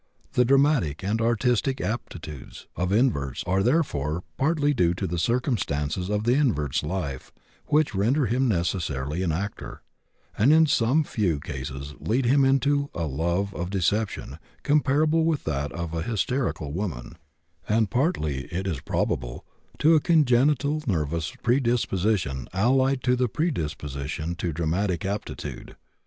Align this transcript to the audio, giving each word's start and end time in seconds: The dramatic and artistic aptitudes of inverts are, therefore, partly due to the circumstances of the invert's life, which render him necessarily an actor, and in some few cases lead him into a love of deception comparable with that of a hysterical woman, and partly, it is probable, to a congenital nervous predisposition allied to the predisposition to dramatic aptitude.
The 0.33 0.45
dramatic 0.45 1.03
and 1.03 1.21
artistic 1.21 1.79
aptitudes 1.79 2.65
of 2.75 2.91
inverts 2.91 3.43
are, 3.45 3.61
therefore, 3.61 4.23
partly 4.35 4.73
due 4.73 4.95
to 4.95 5.05
the 5.05 5.19
circumstances 5.19 6.09
of 6.09 6.23
the 6.23 6.33
invert's 6.33 6.81
life, 6.81 7.31
which 7.67 7.93
render 7.93 8.25
him 8.25 8.47
necessarily 8.47 9.21
an 9.21 9.31
actor, 9.31 9.83
and 10.35 10.51
in 10.51 10.65
some 10.65 11.03
few 11.03 11.39
cases 11.39 11.93
lead 11.99 12.25
him 12.25 12.43
into 12.43 12.89
a 12.95 13.03
love 13.03 13.53
of 13.53 13.69
deception 13.69 14.39
comparable 14.63 15.23
with 15.23 15.43
that 15.43 15.71
of 15.71 15.93
a 15.93 16.01
hysterical 16.01 16.71
woman, 16.73 17.15
and 17.69 17.91
partly, 17.91 18.45
it 18.45 18.65
is 18.65 18.79
probable, 18.81 19.45
to 19.77 19.93
a 19.93 19.99
congenital 19.99 20.81
nervous 20.87 21.31
predisposition 21.43 22.47
allied 22.53 23.03
to 23.03 23.15
the 23.15 23.29
predisposition 23.29 24.33
to 24.33 24.51
dramatic 24.51 25.05
aptitude. 25.05 25.75